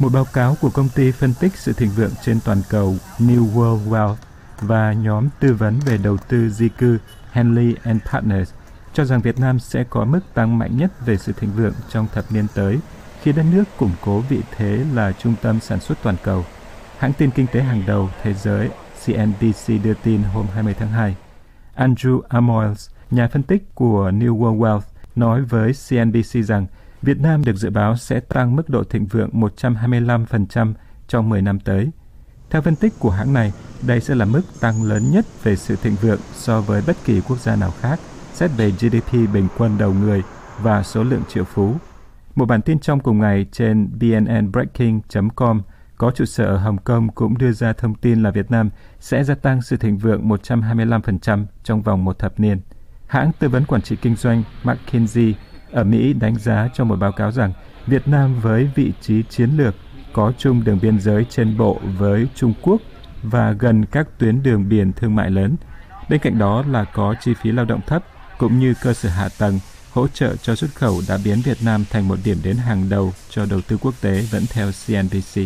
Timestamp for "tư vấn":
5.40-5.80, 53.38-53.64